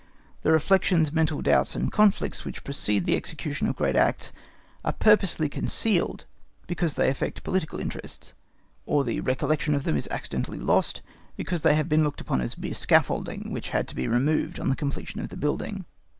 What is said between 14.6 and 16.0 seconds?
the completion of the building.